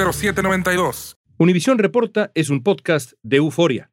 [0.00, 3.90] 0792 Univisión Reporta es un podcast de euforia.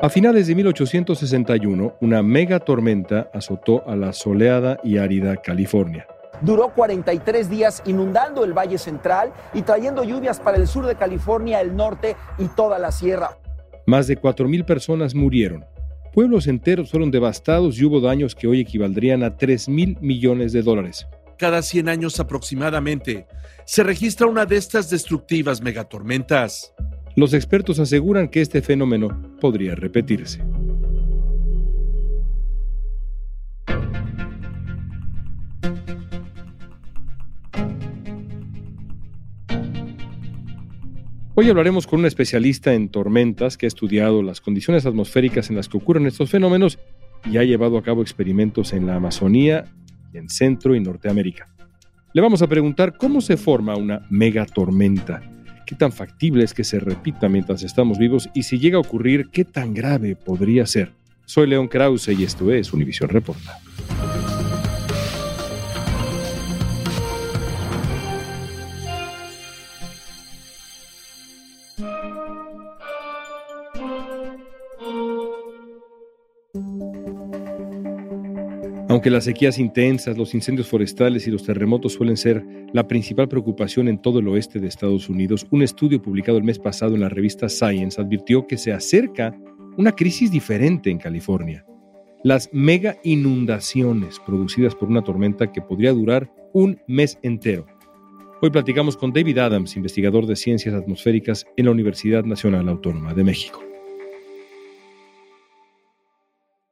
[0.00, 6.06] A finales de 1861, una mega tormenta azotó a la soleada y árida California.
[6.40, 11.60] Duró 43 días inundando el Valle Central y trayendo lluvias para el sur de California,
[11.60, 13.38] el norte y toda la sierra.
[13.86, 15.64] Más de 4.000 personas murieron.
[16.14, 20.62] Pueblos enteros fueron devastados y hubo daños que hoy equivaldrían a 3 mil millones de
[20.62, 21.06] dólares
[21.40, 23.26] cada 100 años aproximadamente
[23.64, 26.74] se registra una de estas destructivas megatormentas.
[27.16, 29.08] Los expertos aseguran que este fenómeno
[29.40, 30.42] podría repetirse.
[41.34, 45.70] Hoy hablaremos con un especialista en tormentas que ha estudiado las condiciones atmosféricas en las
[45.70, 46.78] que ocurren estos fenómenos
[47.24, 49.64] y ha llevado a cabo experimentos en la Amazonía
[50.12, 51.48] en Centro y Norteamérica.
[52.12, 55.22] Le vamos a preguntar cómo se forma una megatormenta,
[55.66, 59.28] qué tan factible es que se repita mientras estamos vivos y si llega a ocurrir,
[59.30, 60.92] qué tan grave podría ser.
[61.24, 63.58] Soy León Krause y esto es Univisión Reporta.
[78.90, 83.86] Aunque las sequías intensas, los incendios forestales y los terremotos suelen ser la principal preocupación
[83.86, 87.08] en todo el oeste de Estados Unidos, un estudio publicado el mes pasado en la
[87.08, 89.32] revista Science advirtió que se acerca
[89.76, 91.64] una crisis diferente en California.
[92.24, 97.66] Las mega inundaciones producidas por una tormenta que podría durar un mes entero.
[98.42, 103.22] Hoy platicamos con David Adams, investigador de ciencias atmosféricas en la Universidad Nacional Autónoma de
[103.22, 103.62] México.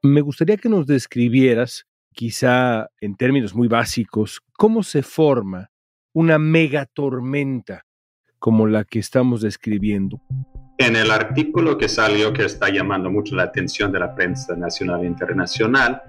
[0.03, 1.85] Me gustaría que nos describieras
[2.19, 5.71] quizá en términos muy básicos, cómo se forma
[6.11, 7.85] una megatormenta
[8.39, 10.21] como la que estamos describiendo.
[10.77, 15.03] En el artículo que salió, que está llamando mucho la atención de la prensa nacional
[15.03, 16.01] e internacional,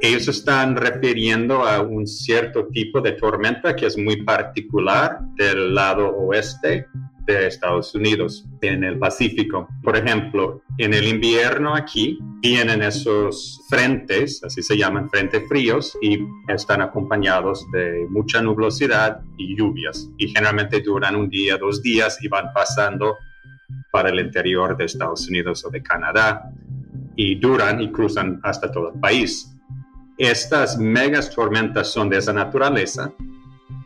[0.00, 6.08] ellos están refiriendo a un cierto tipo de tormenta que es muy particular del lado
[6.18, 6.86] oeste
[7.32, 9.68] de Estados Unidos, en el Pacífico.
[9.82, 16.18] Por ejemplo, en el invierno aquí vienen esos frentes, así se llaman frentes fríos, y
[16.48, 20.08] están acompañados de mucha nubosidad y lluvias.
[20.16, 23.16] Y generalmente duran un día, dos días y van pasando
[23.92, 26.50] para el interior de Estados Unidos o de Canadá
[27.16, 29.54] y duran y cruzan hasta todo el país.
[30.16, 33.12] Estas megas tormentas son de esa naturaleza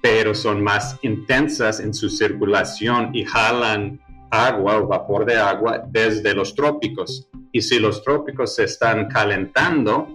[0.02, 6.34] pero son más intensas en su circulación y jalan agua o vapor de agua desde
[6.34, 7.28] los trópicos.
[7.52, 10.08] Y si los trópicos se están calentando,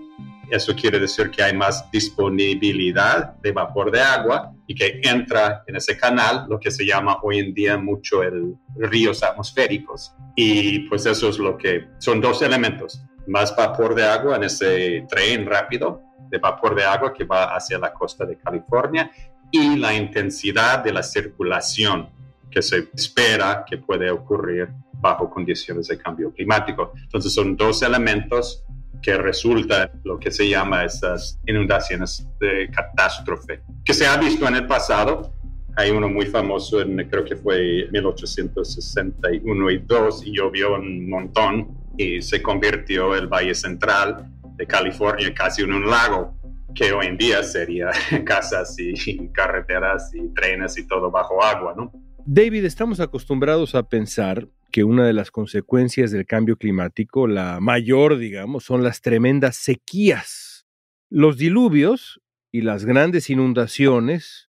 [0.52, 5.78] eso quiere decir que hay más disponibilidad de vapor de agua y que entra en
[5.78, 10.14] ese canal lo que se llama hoy en día mucho el ríos atmosféricos.
[10.36, 15.06] Y pues eso es lo que son dos elementos, más vapor de agua en ese
[15.10, 19.10] tren rápido de vapor de agua que va hacia la costa de California
[19.52, 22.10] y la intensidad de la circulación
[22.50, 26.94] que se espera que puede ocurrir bajo condiciones de cambio climático.
[27.04, 28.64] Entonces son dos elementos
[29.02, 34.56] que resulta lo que se llama esas inundaciones de catástrofe, que se ha visto en
[34.56, 35.34] el pasado.
[35.76, 41.78] Hay uno muy famoso, en, creo que fue 1861 y 2, y llovió un montón
[41.98, 46.37] y se convirtió el Valle Central de California casi en un lago
[46.76, 47.92] que hoy en día sería
[48.26, 51.92] casas y carreteras y trenes y todo bajo agua, ¿no?
[52.26, 58.18] David, estamos acostumbrados a pensar que una de las consecuencias del cambio climático, la mayor,
[58.18, 60.68] digamos, son las tremendas sequías.
[61.10, 62.22] Los diluvios
[62.52, 64.50] y las grandes inundaciones,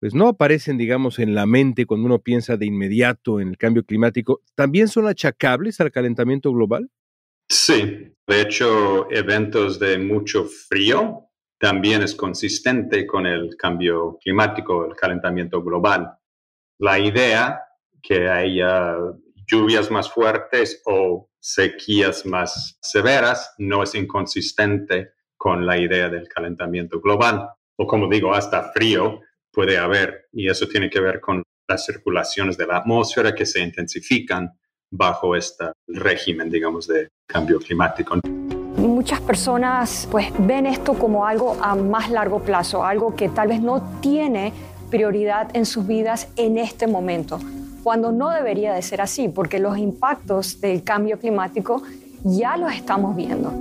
[0.00, 3.84] pues no aparecen, digamos, en la mente cuando uno piensa de inmediato en el cambio
[3.84, 4.40] climático.
[4.54, 6.90] ¿También son achacables al calentamiento global?
[7.50, 11.29] Sí, de hecho, eventos de mucho frío
[11.60, 16.16] también es consistente con el cambio climático, el calentamiento global
[16.80, 17.62] la idea
[18.02, 18.96] que haya
[19.46, 27.00] lluvias más fuertes o sequías más severas no es inconsistente con la idea del calentamiento
[27.00, 27.50] global.
[27.76, 29.20] O como digo, hasta frío
[29.52, 33.60] puede haber y eso tiene que ver con las circulaciones de la atmósfera que se
[33.60, 34.50] intensifican
[34.90, 38.18] bajo este régimen, digamos, de cambio climático.
[38.80, 43.60] Muchas personas pues ven esto como algo a más largo plazo, algo que tal vez
[43.60, 44.54] no tiene
[44.90, 47.38] prioridad en sus vidas en este momento,
[47.82, 51.82] cuando no debería de ser así, porque los impactos del cambio climático
[52.24, 53.52] ya los estamos viendo.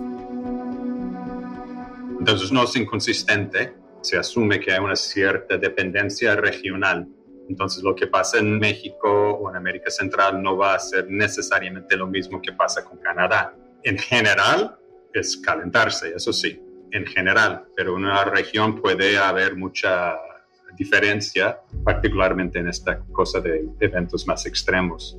[2.18, 7.10] Entonces no es inconsistente, se asume que hay una cierta dependencia regional.
[7.50, 11.98] Entonces lo que pasa en México o en América Central no va a ser necesariamente
[11.98, 13.54] lo mismo que pasa con Canadá.
[13.83, 14.77] En general
[15.13, 16.61] es calentarse, eso sí,
[16.91, 20.15] en general, pero en una región puede haber mucha
[20.77, 25.17] diferencia, particularmente en esta cosa de eventos más extremos.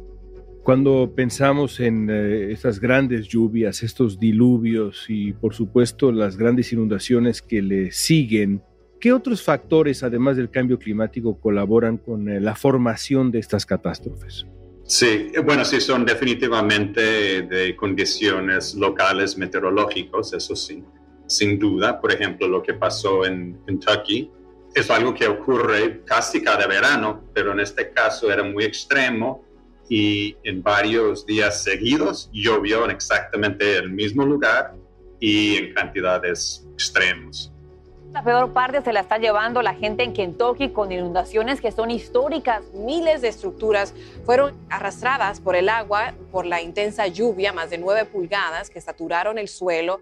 [0.62, 7.40] Cuando pensamos en eh, estas grandes lluvias, estos diluvios y por supuesto las grandes inundaciones
[7.40, 8.62] que le siguen,
[9.00, 14.46] ¿qué otros factores, además del cambio climático, colaboran con eh, la formación de estas catástrofes?
[14.90, 20.82] Sí, bueno, sí, son definitivamente de condiciones locales meteorológicos, eso sí,
[21.28, 22.00] sin duda.
[22.00, 24.32] Por ejemplo, lo que pasó en Kentucky,
[24.74, 29.44] es algo que ocurre casi cada verano, pero en este caso era muy extremo
[29.88, 34.74] y en varios días seguidos llovió en exactamente el mismo lugar
[35.20, 37.52] y en cantidades extremas.
[38.12, 41.90] La peor parte se la está llevando la gente en Kentucky con inundaciones que son
[41.90, 42.62] históricas.
[42.74, 48.04] Miles de estructuras fueron arrastradas por el agua, por la intensa lluvia, más de nueve
[48.04, 50.00] pulgadas que saturaron el suelo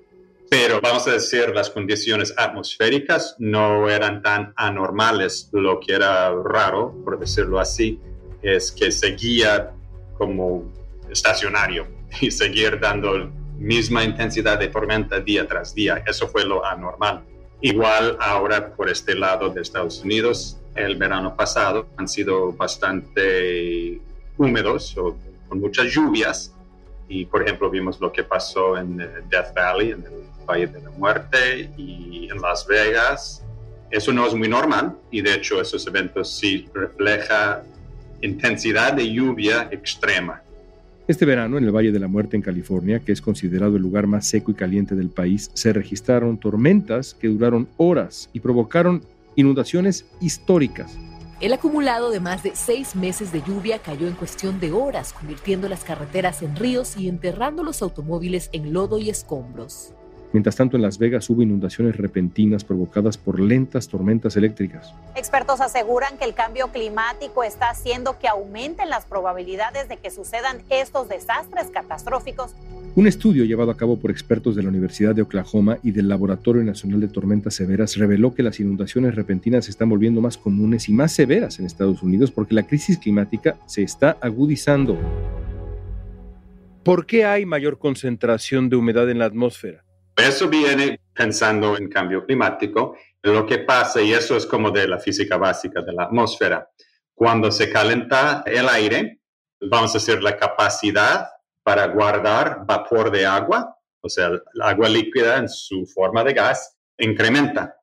[0.50, 5.50] pero vamos a decir, las condiciones atmosféricas no eran tan anormales.
[5.52, 8.00] Lo que era raro, por decirlo así,
[8.40, 9.72] es que seguía
[10.16, 10.64] como
[11.10, 11.86] estacionario
[12.20, 16.02] y seguir dando misma intensidad de tormenta día tras día.
[16.06, 17.24] Eso fue lo anormal.
[17.60, 24.00] Igual ahora por este lado de Estados Unidos, el verano pasado han sido bastante
[24.36, 25.16] húmedos o
[25.48, 26.54] con muchas lluvias.
[27.08, 30.82] Y por ejemplo vimos lo que pasó en eh, Death Valley, en el Valle de
[30.82, 33.42] la Muerte y en Las Vegas.
[33.90, 37.62] Eso no es muy normal y de hecho esos eventos sí reflejan
[38.20, 40.42] intensidad de lluvia extrema.
[41.08, 44.06] Este verano, en el Valle de la Muerte en California, que es considerado el lugar
[44.06, 49.02] más seco y caliente del país, se registraron tormentas que duraron horas y provocaron
[49.34, 50.98] inundaciones históricas.
[51.40, 55.66] El acumulado de más de seis meses de lluvia cayó en cuestión de horas, convirtiendo
[55.70, 59.94] las carreteras en ríos y enterrando los automóviles en lodo y escombros.
[60.32, 64.92] Mientras tanto, en Las Vegas hubo inundaciones repentinas provocadas por lentas tormentas eléctricas.
[65.16, 70.58] Expertos aseguran que el cambio climático está haciendo que aumenten las probabilidades de que sucedan
[70.68, 72.54] estos desastres catastróficos.
[72.94, 76.62] Un estudio llevado a cabo por expertos de la Universidad de Oklahoma y del Laboratorio
[76.62, 80.92] Nacional de Tormentas Severas reveló que las inundaciones repentinas se están volviendo más comunes y
[80.92, 84.98] más severas en Estados Unidos porque la crisis climática se está agudizando.
[86.82, 89.84] ¿Por qué hay mayor concentración de humedad en la atmósfera?
[90.18, 92.96] Eso viene pensando en cambio climático.
[93.22, 96.68] Lo que pasa, y eso es como de la física básica de la atmósfera,
[97.14, 99.20] cuando se calienta el aire,
[99.60, 101.28] vamos a decir la capacidad
[101.62, 106.76] para guardar vapor de agua, o sea, el agua líquida en su forma de gas,
[106.98, 107.76] incrementa.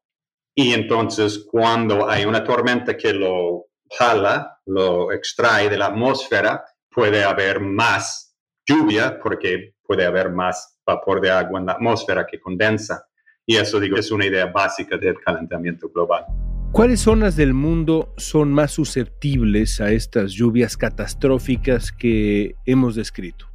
[0.56, 7.24] Y entonces cuando hay una tormenta que lo jala, lo extrae de la atmósfera, puede
[7.24, 13.06] haber más lluvia porque puede haber más vapor de agua en la atmósfera que condensa.
[13.46, 16.26] Y eso, digo, es una idea básica del calentamiento global.
[16.72, 23.48] ¿Cuáles zonas del mundo son más susceptibles a estas lluvias catastróficas que hemos descrito?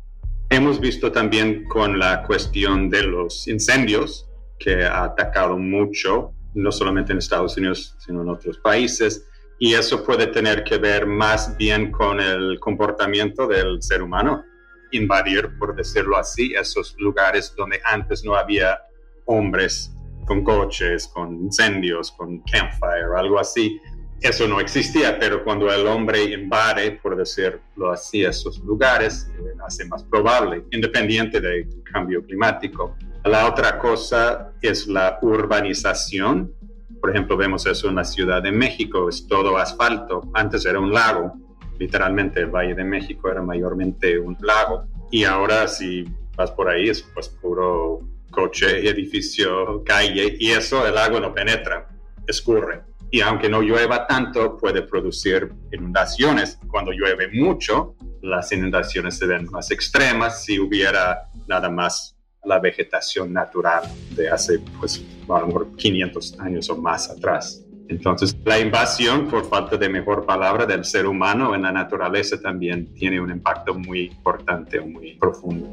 [0.49, 4.26] Hemos visto también con la cuestión de los incendios,
[4.58, 9.26] que ha atacado mucho, no solamente en Estados Unidos, sino en otros países.
[9.58, 14.44] Y eso puede tener que ver más bien con el comportamiento del ser humano
[14.92, 18.80] invadir, por decirlo así, esos lugares donde antes no había
[19.26, 19.92] hombres
[20.26, 23.80] con coches, con incendios, con campfire algo así.
[24.20, 29.87] Eso no existía, pero cuando el hombre invade, por decirlo así, esos lugares, eh, hace
[29.87, 32.97] más probable, independiente del cambio climático.
[33.25, 36.52] La otra cosa es la urbanización.
[37.00, 40.30] Por ejemplo, vemos eso en la Ciudad de México, es todo asfalto.
[40.35, 41.32] Antes era un lago,
[41.80, 44.84] literalmente el Valle de México era mayormente un lago.
[45.10, 46.04] Y ahora si
[46.37, 51.88] vas por ahí es pues puro coche, edificio, calle, y eso el agua no penetra,
[52.26, 52.82] escurre.
[53.10, 56.60] Y aunque no llueva tanto, puede producir inundaciones.
[56.68, 63.32] Cuando llueve mucho, las inundaciones se ven más extremas si hubiera nada más la vegetación
[63.32, 63.82] natural
[64.14, 67.64] de hace, pues, a lo mejor 500 años o más atrás.
[67.90, 72.94] Entonces, la invasión, por falta de mejor palabra, del ser humano en la naturaleza también
[72.94, 75.66] tiene un impacto muy importante, muy profundo.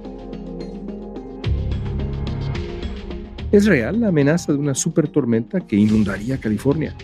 [3.51, 6.95] ¿Es real la amenaza de una super tormenta que inundaría California?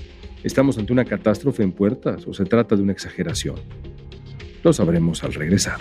[0.43, 3.58] ¿Estamos ante una catástrofe en puertas o se trata de una exageración?
[4.63, 5.77] Lo sabremos al regresar.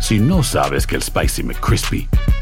[0.00, 2.08] Si no sabes que el Spicy McCrispy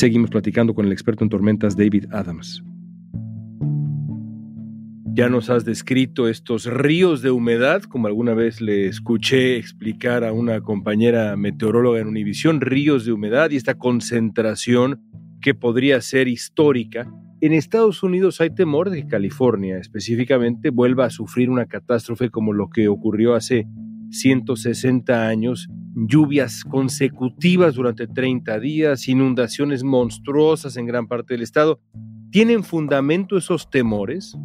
[0.00, 2.64] Seguimos platicando con el experto en tormentas David Adams.
[5.12, 10.32] Ya nos has descrito estos ríos de humedad, como alguna vez le escuché explicar a
[10.32, 15.02] una compañera meteoróloga en Univisión, ríos de humedad y esta concentración
[15.42, 17.12] que podría ser histórica.
[17.42, 22.54] En Estados Unidos hay temor de que California específicamente vuelva a sufrir una catástrofe como
[22.54, 23.66] lo que ocurrió hace
[24.12, 31.80] 160 años, lluvias consecutivas durante 30 días, inundaciones monstruosas en gran parte del estado.
[32.30, 34.36] ¿Tienen fundamento esos temores?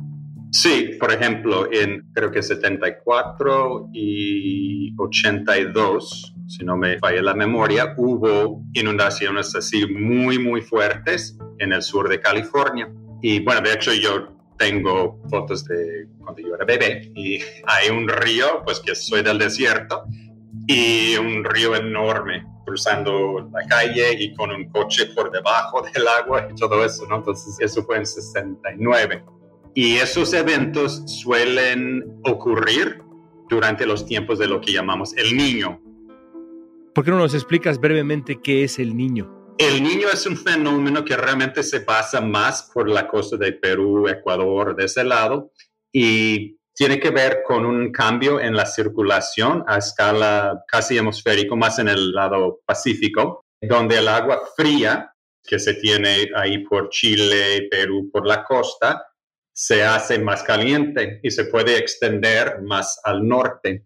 [0.51, 7.93] Sí, por ejemplo, en creo que 74 y 82, si no me falla la memoria,
[7.97, 12.89] hubo inundaciones así muy, muy fuertes en el sur de California.
[13.21, 18.07] Y bueno, de hecho yo tengo fotos de cuando yo era bebé y hay un
[18.07, 20.05] río, pues que soy del desierto,
[20.67, 26.47] y un río enorme cruzando la calle y con un coche por debajo del agua
[26.51, 27.17] y todo eso, ¿no?
[27.17, 29.23] Entonces eso fue en 69.
[29.73, 33.01] Y esos eventos suelen ocurrir
[33.49, 35.81] durante los tiempos de lo que llamamos el niño.
[36.93, 39.53] ¿Por qué no nos explicas brevemente qué es el niño?
[39.57, 44.07] El niño es un fenómeno que realmente se pasa más por la costa de Perú,
[44.07, 45.51] Ecuador, de ese lado,
[45.91, 51.79] y tiene que ver con un cambio en la circulación a escala casi hemisférico, más
[51.79, 58.09] en el lado pacífico, donde el agua fría que se tiene ahí por Chile, Perú,
[58.11, 59.05] por la costa,
[59.53, 63.85] se hace más caliente y se puede extender más al norte.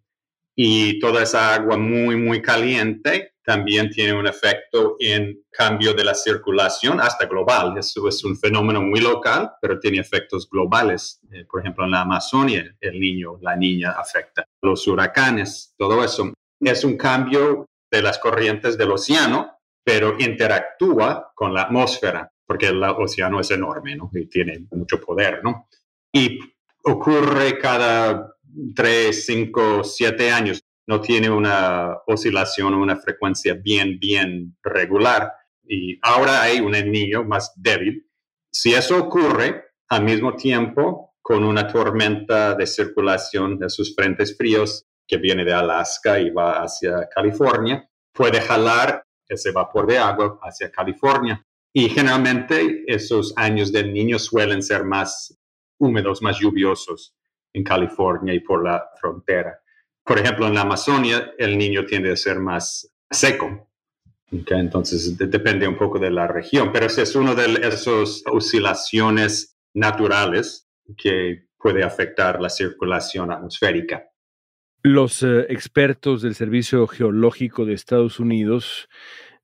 [0.62, 6.13] Y toda esa agua muy, muy caliente también tiene un efecto en cambio de la
[6.13, 7.78] circulación hasta global.
[7.78, 11.22] Eso es un fenómeno muy local, pero tiene efectos globales.
[11.32, 14.44] Eh, por ejemplo, en la Amazonia, el niño, la niña afecta.
[14.62, 16.34] Los huracanes, todo eso.
[16.60, 22.84] Es un cambio de las corrientes del océano, pero interactúa con la atmósfera, porque el
[22.84, 24.12] océano es enorme, ¿no?
[24.13, 25.70] Y tiene mucho poder, ¿no?
[26.12, 26.38] Y
[26.84, 28.36] ocurre cada
[28.75, 35.32] tres, cinco, siete años no tiene una oscilación o una frecuencia bien, bien regular.
[35.63, 38.08] Y ahora hay un niño más débil.
[38.51, 44.88] Si eso ocurre al mismo tiempo con una tormenta de circulación de sus frentes fríos
[45.08, 50.72] que viene de Alaska y va hacia California, puede jalar ese vapor de agua hacia
[50.72, 51.46] California.
[51.72, 55.38] Y generalmente esos años del niño suelen ser más
[55.77, 57.13] húmedos, más lluviosos
[57.53, 59.60] en California y por la frontera.
[60.03, 63.70] Por ejemplo, en la Amazonia el niño tiende a ser más seco.
[64.32, 71.48] entonces depende un poco de la región, pero es una de esas oscilaciones naturales que
[71.58, 74.06] puede afectar la circulación atmosférica.
[74.82, 78.88] Los eh, expertos del Servicio Geológico de Estados Unidos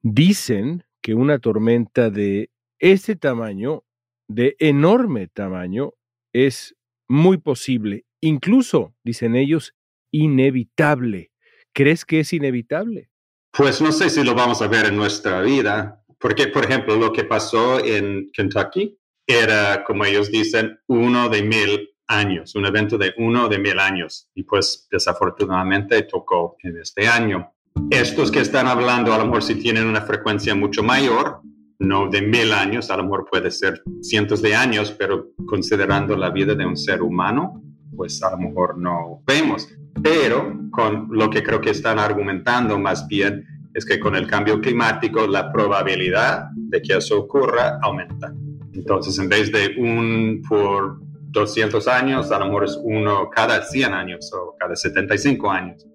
[0.01, 3.83] dicen que una tormenta de este tamaño,
[4.27, 5.93] de enorme tamaño,
[6.31, 6.75] es
[7.07, 9.75] muy posible, incluso, dicen ellos,
[10.11, 11.31] inevitable.
[11.73, 13.09] ¿Crees que es inevitable?
[13.51, 17.11] Pues no sé si lo vamos a ver en nuestra vida, porque, por ejemplo, lo
[17.11, 18.97] que pasó en Kentucky
[19.27, 24.29] era, como ellos dicen, uno de mil años, un evento de uno de mil años,
[24.35, 27.51] y pues desafortunadamente tocó en este año.
[27.89, 31.41] Estos que están hablando, a lo mejor si tienen una frecuencia mucho mayor,
[31.79, 36.29] no de mil años, a lo mejor puede ser cientos de años, pero considerando la
[36.29, 37.61] vida de un ser humano,
[37.95, 39.67] pues a lo mejor no vemos.
[40.01, 44.61] Pero con lo que creo que están argumentando más bien es que con el cambio
[44.61, 48.33] climático la probabilidad de que eso ocurra aumenta.
[48.73, 50.99] Entonces, en vez de un por
[51.31, 55.85] 200 años, a lo mejor es uno cada 100 años o cada 75 años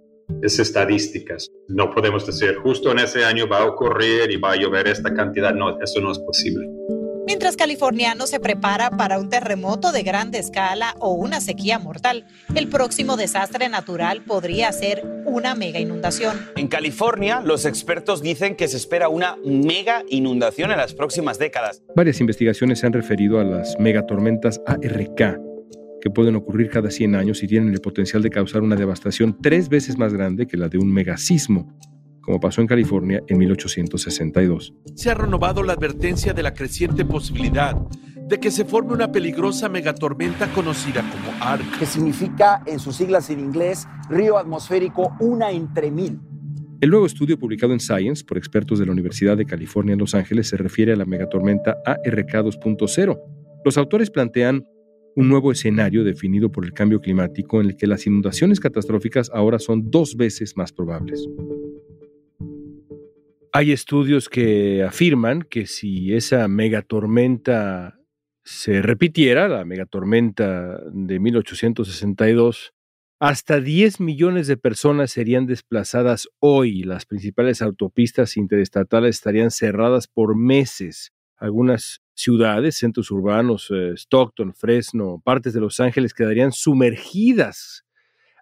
[0.43, 1.49] es estadísticas.
[1.69, 5.13] No podemos decir justo en ese año va a ocurrir y va a llover esta
[5.13, 5.55] cantidad.
[5.55, 6.67] No, eso no es posible.
[7.27, 7.57] Mientras
[8.17, 13.17] no se prepara para un terremoto de grande escala o una sequía mortal, el próximo
[13.17, 16.49] desastre natural podría ser una mega inundación.
[16.57, 21.83] En California, los expertos dicen que se espera una mega inundación en las próximas décadas.
[21.95, 25.41] Varias investigaciones se han referido a las megatormentas ARK,
[26.01, 29.69] que pueden ocurrir cada 100 años y tienen el potencial de causar una devastación tres
[29.69, 31.77] veces más grande que la de un megasismo,
[32.21, 34.75] como pasó en California en 1862.
[34.95, 37.77] Se ha renovado la advertencia de la creciente posibilidad
[38.31, 41.79] de que se forme una peligrosa megatormenta conocida como ARC.
[41.81, 46.21] Que significa en sus siglas en inglés río atmosférico una entre mil.
[46.81, 50.15] El nuevo estudio publicado en Science por expertos de la Universidad de California en Los
[50.15, 53.21] Ángeles se refiere a la megatormenta ARK 2.0.
[53.65, 54.65] Los autores plantean
[55.17, 59.59] un nuevo escenario definido por el cambio climático en el que las inundaciones catastróficas ahora
[59.59, 61.27] son dos veces más probables.
[63.53, 67.99] Hay estudios que afirman que si esa megatormenta
[68.45, 72.73] se repitiera, la megatormenta de 1862,
[73.19, 76.85] hasta 10 millones de personas serían desplazadas hoy.
[76.85, 81.13] Las principales autopistas interestatales estarían cerradas por meses.
[81.37, 87.85] Algunas ciudades, centros urbanos, eh, Stockton, Fresno, partes de Los Ángeles quedarían sumergidas.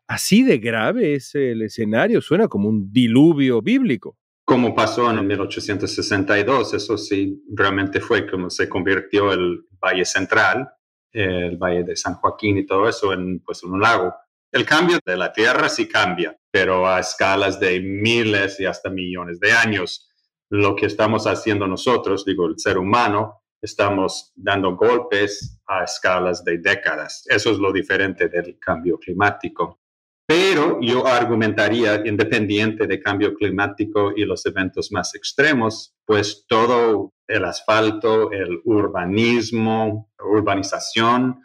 [0.06, 4.16] Así de grave es el escenario, suena como un diluvio bíblico.
[4.44, 10.66] Como pasó en 1862, eso sí, realmente fue como se convirtió el Valle Central,
[11.12, 14.14] el Valle de San Joaquín y todo eso en, pues, en un lago.
[14.50, 19.38] El cambio de la Tierra sí cambia, pero a escalas de miles y hasta millones
[19.40, 20.08] de años.
[20.48, 26.58] Lo que estamos haciendo nosotros, digo, el ser humano, estamos dando golpes a escalas de
[26.58, 27.24] décadas.
[27.26, 29.80] Eso es lo diferente del cambio climático.
[30.26, 37.44] Pero yo argumentaría, independiente de cambio climático y los eventos más extremos, pues todo el
[37.46, 41.42] asfalto, el urbanismo, urbanización,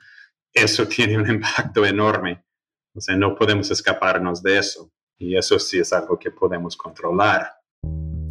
[0.53, 2.43] eso tiene un impacto enorme.
[2.93, 4.91] O sea, no podemos escaparnos de eso.
[5.17, 7.62] Y eso sí es algo que podemos controlar.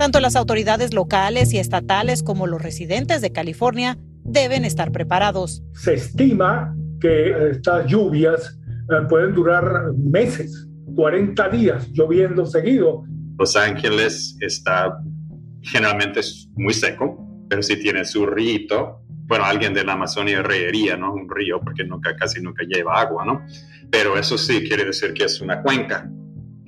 [0.02, 5.62] Tanto las autoridades locales y estatales como los residentes de California deben estar preparados.
[5.74, 8.58] Se estima que estas lluvias
[8.90, 13.04] eh, pueden durar meses, 40 días lloviendo seguido.
[13.38, 14.92] Los Ángeles está
[15.60, 16.20] generalmente
[16.56, 21.14] muy seco, pero si tiene su río, bueno, alguien de la Amazonia reiría, ¿no?
[21.14, 23.46] Un río, porque nunca, casi nunca lleva agua, ¿no?
[23.88, 26.10] Pero eso sí quiere decir que es una cuenca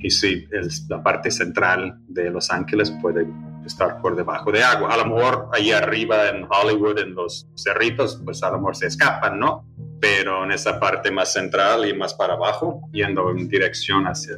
[0.04, 0.46] y sí,
[0.90, 3.26] la parte central de Los Ángeles puede
[3.64, 4.92] estar por debajo de agua.
[4.92, 8.88] A lo mejor ahí arriba en Hollywood, en los cerritos, pues a lo mejor se
[8.88, 9.66] escapan, ¿no?
[10.02, 14.36] Pero en esa parte más central y más para abajo, yendo en dirección hacia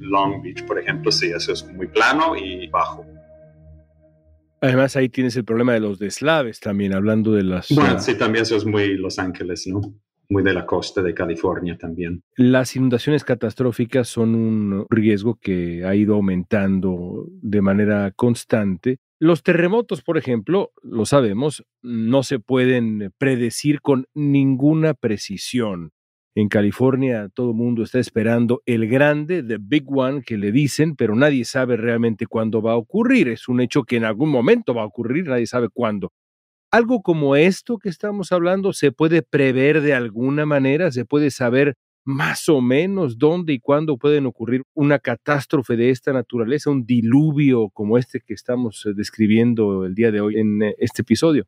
[0.00, 3.06] Long Beach, por ejemplo, sí, eso es muy plano y bajo.
[4.60, 7.68] Además, ahí tienes el problema de los deslaves también, hablando de las...
[7.68, 9.80] Bueno, sí, también eso es muy Los Ángeles, ¿no?
[10.28, 12.22] Muy de la costa de California también.
[12.36, 18.98] Las inundaciones catastróficas son un riesgo que ha ido aumentando de manera constante.
[19.18, 25.92] Los terremotos, por ejemplo, lo sabemos, no se pueden predecir con ninguna precisión.
[26.36, 30.96] En California todo el mundo está esperando el grande, the big one, que le dicen,
[30.96, 33.28] pero nadie sabe realmente cuándo va a ocurrir.
[33.28, 36.10] Es un hecho que en algún momento va a ocurrir, nadie sabe cuándo.
[36.74, 41.76] Algo como esto que estamos hablando se puede prever de alguna manera, se puede saber
[42.04, 47.70] más o menos dónde y cuándo pueden ocurrir una catástrofe de esta naturaleza, un diluvio
[47.70, 51.44] como este que estamos eh, describiendo el día de hoy en eh, este episodio.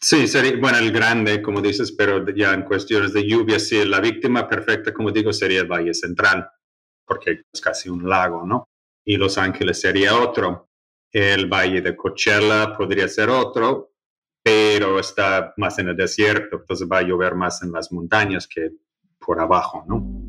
[0.00, 4.00] Sí, sería, bueno, el grande, como dices, pero ya en cuestiones de lluvia, sí, la
[4.00, 6.48] víctima perfecta, como digo, sería el Valle Central,
[7.06, 8.64] porque es casi un lago, ¿no?
[9.04, 10.70] Y Los Ángeles sería otro.
[11.12, 13.89] El Valle de Coachella podría ser otro,
[14.42, 18.70] pero está más en el desierto, entonces va a llover más en las montañas que
[19.18, 20.20] por abajo, ¿no?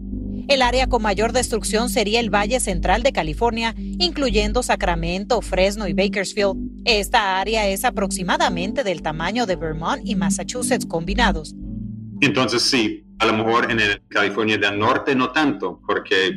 [0.47, 5.93] El área con mayor destrucción sería el Valle Central de California, incluyendo Sacramento, Fresno y
[5.93, 6.81] Bakersfield.
[6.83, 11.55] Esta área es aproximadamente del tamaño de Vermont y Massachusetts combinados.
[12.21, 16.33] Entonces sí, a lo mejor en el California del Norte no tanto, porque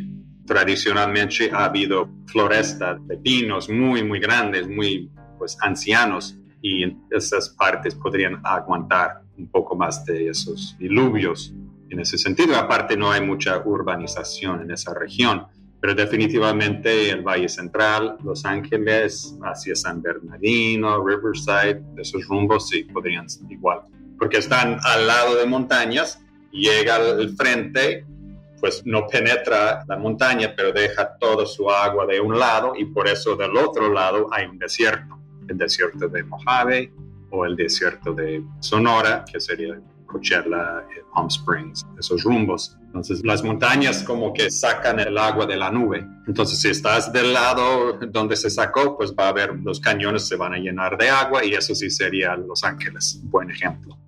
[0.46, 7.94] tradicionalmente ha habido floresta de pinos muy, muy grandes, muy pues ancianos, y esas partes
[7.94, 11.52] podrían aguantar un poco más de esos diluvios
[11.90, 12.56] en ese sentido.
[12.56, 15.46] Aparte, no hay mucha urbanización en esa región,
[15.78, 23.28] pero definitivamente el Valle Central, Los Ángeles, hacia San Bernardino, Riverside, esos rumbos sí podrían
[23.28, 23.80] ser igual,
[24.18, 26.18] porque están al lado de montañas,
[26.50, 28.06] llega al frente,
[28.58, 33.06] pues no penetra la montaña, pero deja toda su agua de un lado y por
[33.06, 36.92] eso del otro lado hay un desierto, el desierto de Mojave
[37.30, 42.76] o el desierto de Sonora, que sería Coachella, eh, Palm Springs, esos rumbos.
[42.86, 46.06] Entonces las montañas como que sacan el agua de la nube.
[46.28, 50.36] Entonces si estás del lado donde se sacó, pues va a haber los cañones se
[50.36, 53.98] van a llenar de agua y eso sí sería Los Ángeles, un buen ejemplo.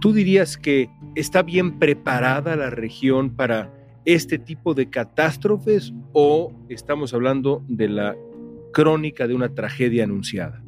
[0.00, 3.70] ¿Tú dirías que está bien preparada la región para
[4.04, 8.16] este tipo de catástrofes o estamos hablando de la
[8.72, 10.62] crónica de una tragedia anunciada?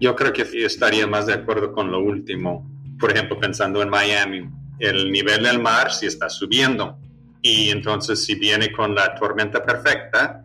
[0.00, 4.48] Yo creo que estaría más de acuerdo con lo último por ejemplo, pensando en Miami,
[4.78, 6.98] el nivel del mar sí está subiendo.
[7.40, 10.44] Y entonces si viene con la tormenta perfecta,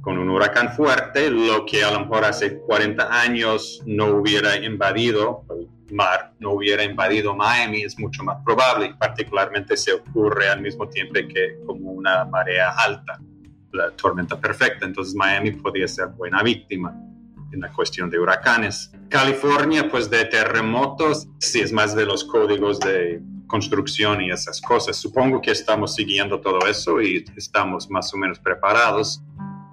[0.00, 5.44] con un huracán fuerte, lo que a lo mejor hace 40 años no hubiera invadido
[5.50, 10.88] el mar, no hubiera invadido Miami, es mucho más probable, particularmente se ocurre al mismo
[10.88, 13.20] tiempo que como una marea alta,
[13.74, 16.94] la tormenta perfecta, entonces Miami podría ser buena víctima
[17.52, 18.92] en la cuestión de huracanes.
[19.08, 24.96] California, pues de terremotos, sí es más de los códigos de construcción y esas cosas.
[24.96, 29.22] Supongo que estamos siguiendo todo eso y estamos más o menos preparados.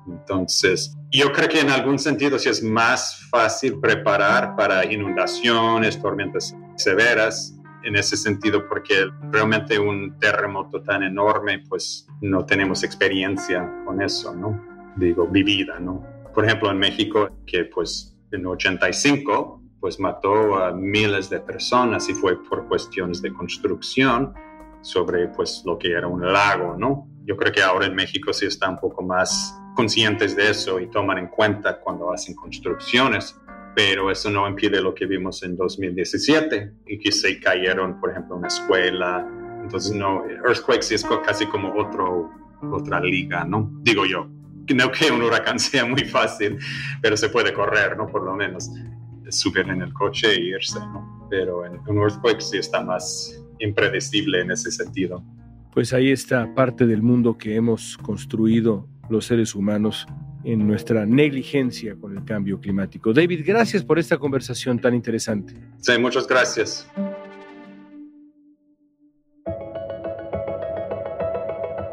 [0.07, 6.55] Entonces, yo creo que en algún sentido sí es más fácil preparar para inundaciones, tormentas
[6.75, 14.01] severas, en ese sentido, porque realmente un terremoto tan enorme, pues no tenemos experiencia con
[14.01, 14.59] eso, ¿no?
[14.95, 16.11] Digo, vivida, ¿no?
[16.33, 22.13] por ejemplo, en México, que pues en 85 pues mató a miles de personas y
[22.13, 24.33] fue por cuestiones de construcción
[24.81, 27.07] sobre pues lo que era un lago, ¿no?
[27.25, 30.87] Yo creo que ahora en México sí están un poco más conscientes de eso y
[30.87, 33.35] toman en cuenta cuando hacen construcciones,
[33.75, 38.35] pero eso no impide lo que vimos en 2017 y que se cayeron, por ejemplo,
[38.35, 39.27] una escuela.
[39.63, 42.29] Entonces, no, earthquakes es casi como otro,
[42.71, 43.71] otra liga, ¿no?
[43.83, 44.27] Digo yo
[44.73, 46.57] no que un huracán sea muy fácil,
[47.01, 48.07] pero se puede correr, ¿no?
[48.07, 48.69] Por lo menos
[49.29, 51.27] subir en el coche e irse, ¿no?
[51.29, 55.23] Pero en un earthquake sí está más impredecible en ese sentido.
[55.73, 60.05] Pues ahí está parte del mundo que hemos construido los seres humanos
[60.43, 63.13] en nuestra negligencia con el cambio climático.
[63.13, 65.53] David, gracias por esta conversación tan interesante.
[65.77, 66.87] Sí, muchas gracias.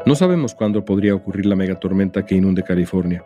[0.05, 3.23] No sabemos cuándo podría ocurrir la megatormenta que inunde California,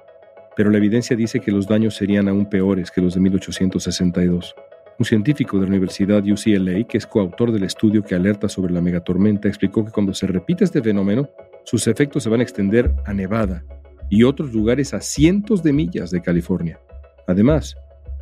[0.56, 4.54] pero la evidencia dice que los daños serían aún peores que los de 1862.
[5.00, 8.82] Un científico de la Universidad UCLA, que es coautor del estudio que alerta sobre la
[8.82, 11.30] megatormenta, explicó que cuando se repite este fenómeno,
[11.64, 13.64] sus efectos se van a extender a Nevada
[14.14, 16.80] y otros lugares a cientos de millas de California.
[17.28, 17.76] Además,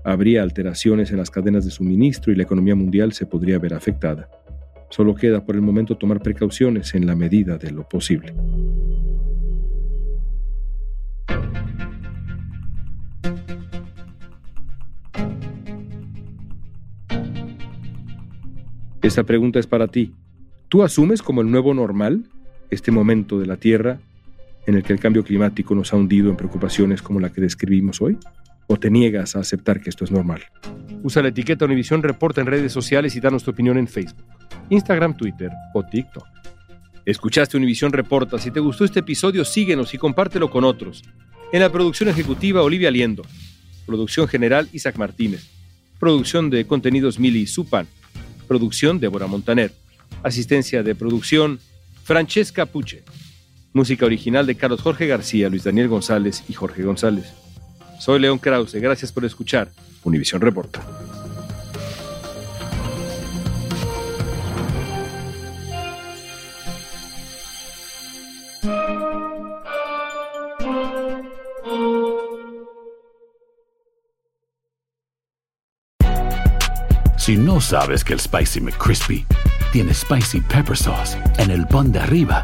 [0.06, 4.30] habría alteraciones en las cadenas de suministro y la economía mundial se podría ver afectada.
[4.90, 8.34] Solo queda por el momento tomar precauciones en la medida de lo posible.
[19.02, 20.14] Esta pregunta es para ti.
[20.70, 22.24] ¿Tú asumes como el nuevo normal
[22.70, 24.00] este momento de la Tierra
[24.66, 28.02] en el que el cambio climático nos ha hundido en preocupaciones como la que describimos
[28.02, 28.18] hoy?
[28.68, 30.44] ¿O te niegas a aceptar que esto es normal?
[31.04, 34.24] Usa la etiqueta Univisión Reporta en redes sociales y danos tu opinión en Facebook.
[34.70, 36.26] Instagram, Twitter o TikTok.
[37.06, 38.38] Escuchaste Univisión Reporta.
[38.38, 41.04] Si te gustó este episodio, síguenos y compártelo con otros.
[41.52, 43.24] En la producción ejecutiva, Olivia Liendo.
[43.86, 45.50] Producción general, Isaac Martínez.
[46.00, 47.88] Producción de contenidos, Mili Supan.
[48.48, 49.74] Producción, Débora Montaner.
[50.24, 51.60] Asistencia de producción,
[52.04, 53.04] Francesca Puche.
[53.74, 57.32] Música original de Carlos Jorge García, Luis Daniel González y Jorge González.
[58.00, 58.76] Soy León Krause.
[58.76, 59.70] Gracias por escuchar.
[60.04, 60.82] Univisión Reporta.
[77.18, 79.26] Si no sabes que el Spicy McCrispy
[79.72, 82.44] tiene Spicy Pepper Sauce en el pan de arriba